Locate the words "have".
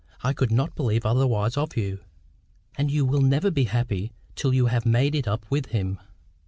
4.65-4.83